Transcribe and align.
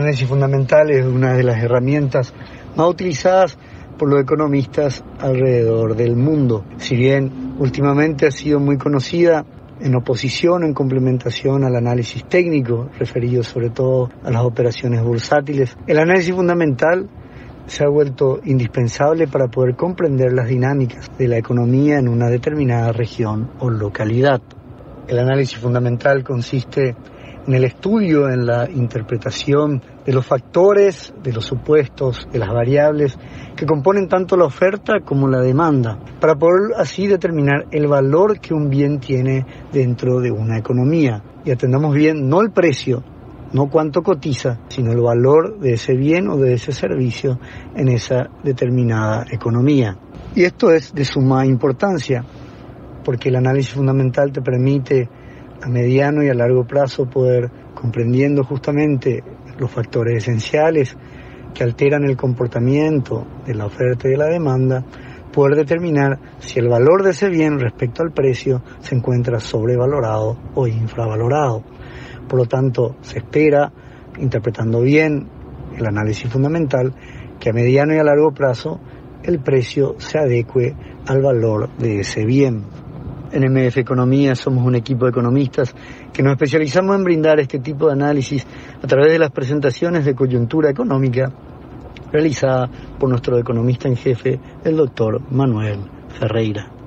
análisis 0.00 0.26
fundamental 0.26 0.90
es 0.90 1.04
una 1.04 1.34
de 1.34 1.42
las 1.42 1.62
herramientas 1.62 2.32
más 2.76 2.88
utilizadas 2.88 3.58
por 3.98 4.08
los 4.08 4.22
economistas 4.22 5.04
alrededor 5.18 5.94
del 5.94 6.16
mundo. 6.16 6.64
Si 6.78 6.96
bien 6.96 7.54
últimamente 7.58 8.26
ha 8.26 8.30
sido 8.30 8.58
muy 8.58 8.78
conocida 8.78 9.44
en 9.80 9.94
oposición, 9.94 10.64
en 10.64 10.74
complementación 10.74 11.64
al 11.64 11.76
análisis 11.76 12.24
técnico, 12.24 12.88
referido 12.98 13.42
sobre 13.42 13.70
todo 13.70 14.10
a 14.24 14.30
las 14.30 14.42
operaciones 14.42 15.02
bursátiles, 15.02 15.76
el 15.86 15.98
análisis 15.98 16.34
fundamental 16.34 17.08
se 17.66 17.84
ha 17.84 17.88
vuelto 17.88 18.40
indispensable 18.44 19.28
para 19.28 19.48
poder 19.48 19.76
comprender 19.76 20.32
las 20.32 20.48
dinámicas 20.48 21.10
de 21.18 21.28
la 21.28 21.38
economía 21.38 21.98
en 21.98 22.08
una 22.08 22.28
determinada 22.28 22.92
región 22.92 23.50
o 23.60 23.70
localidad. 23.70 24.40
El 25.06 25.18
análisis 25.18 25.58
fundamental 25.58 26.24
consiste 26.24 26.96
en 27.50 27.56
el 27.56 27.64
estudio, 27.64 28.30
en 28.30 28.46
la 28.46 28.70
interpretación 28.70 29.82
de 30.06 30.12
los 30.12 30.24
factores, 30.24 31.12
de 31.20 31.32
los 31.32 31.44
supuestos, 31.44 32.28
de 32.30 32.38
las 32.38 32.50
variables 32.50 33.18
que 33.56 33.66
componen 33.66 34.06
tanto 34.06 34.36
la 34.36 34.44
oferta 34.44 35.00
como 35.04 35.26
la 35.26 35.40
demanda, 35.40 35.98
para 36.20 36.36
poder 36.36 36.74
así 36.76 37.08
determinar 37.08 37.66
el 37.72 37.88
valor 37.88 38.38
que 38.38 38.54
un 38.54 38.70
bien 38.70 39.00
tiene 39.00 39.44
dentro 39.72 40.20
de 40.20 40.30
una 40.30 40.58
economía. 40.58 41.24
Y 41.44 41.50
atendamos 41.50 41.92
bien 41.92 42.28
no 42.28 42.40
el 42.40 42.52
precio, 42.52 43.02
no 43.52 43.68
cuánto 43.68 44.02
cotiza, 44.02 44.60
sino 44.68 44.92
el 44.92 45.00
valor 45.00 45.58
de 45.58 45.72
ese 45.72 45.96
bien 45.96 46.28
o 46.28 46.36
de 46.36 46.52
ese 46.52 46.70
servicio 46.70 47.40
en 47.74 47.88
esa 47.88 48.30
determinada 48.44 49.26
economía. 49.28 49.98
Y 50.36 50.44
esto 50.44 50.70
es 50.70 50.94
de 50.94 51.04
suma 51.04 51.44
importancia, 51.44 52.24
porque 53.04 53.28
el 53.28 53.34
análisis 53.34 53.74
fundamental 53.74 54.30
te 54.30 54.40
permite 54.40 55.08
a 55.62 55.68
mediano 55.68 56.22
y 56.22 56.28
a 56.28 56.34
largo 56.34 56.64
plazo 56.64 57.06
poder, 57.06 57.50
comprendiendo 57.74 58.44
justamente 58.44 59.22
los 59.58 59.70
factores 59.70 60.16
esenciales 60.16 60.96
que 61.54 61.64
alteran 61.64 62.04
el 62.04 62.16
comportamiento 62.16 63.26
de 63.46 63.54
la 63.54 63.66
oferta 63.66 64.08
y 64.08 64.12
de 64.12 64.16
la 64.16 64.26
demanda, 64.26 64.84
poder 65.32 65.56
determinar 65.56 66.18
si 66.38 66.58
el 66.58 66.68
valor 66.68 67.02
de 67.02 67.10
ese 67.10 67.28
bien 67.28 67.58
respecto 67.58 68.02
al 68.02 68.12
precio 68.12 68.62
se 68.80 68.94
encuentra 68.94 69.40
sobrevalorado 69.40 70.36
o 70.54 70.66
infravalorado. 70.66 71.62
Por 72.28 72.38
lo 72.38 72.46
tanto, 72.46 72.96
se 73.00 73.18
espera, 73.18 73.72
interpretando 74.18 74.80
bien 74.80 75.28
el 75.76 75.86
análisis 75.86 76.30
fundamental, 76.30 76.94
que 77.38 77.50
a 77.50 77.52
mediano 77.52 77.94
y 77.94 77.98
a 77.98 78.04
largo 78.04 78.32
plazo 78.32 78.80
el 79.22 79.40
precio 79.40 79.96
se 79.98 80.18
adecue 80.18 80.74
al 81.06 81.22
valor 81.22 81.68
de 81.76 82.00
ese 82.00 82.24
bien. 82.24 82.64
En 83.32 83.44
MF 83.44 83.78
Economía 83.78 84.34
somos 84.34 84.66
un 84.66 84.74
equipo 84.74 85.04
de 85.04 85.10
economistas 85.10 85.74
que 86.12 86.22
nos 86.22 86.32
especializamos 86.32 86.96
en 86.96 87.04
brindar 87.04 87.38
este 87.38 87.60
tipo 87.60 87.86
de 87.86 87.92
análisis 87.92 88.46
a 88.82 88.86
través 88.86 89.12
de 89.12 89.18
las 89.18 89.30
presentaciones 89.30 90.04
de 90.04 90.14
coyuntura 90.14 90.70
económica 90.70 91.32
realizada 92.12 92.68
por 92.98 93.08
nuestro 93.08 93.38
economista 93.38 93.86
en 93.86 93.96
jefe, 93.96 94.40
el 94.64 94.76
doctor 94.76 95.20
Manuel 95.30 95.78
Ferreira. 96.18 96.79